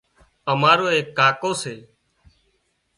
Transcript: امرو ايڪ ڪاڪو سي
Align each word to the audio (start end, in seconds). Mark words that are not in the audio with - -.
امرو 0.51 0.85
ايڪ 0.93 1.07
ڪاڪو 1.17 1.51
سي 1.61 1.75